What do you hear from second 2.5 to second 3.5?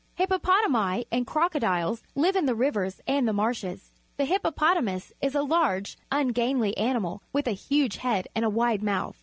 rivers and the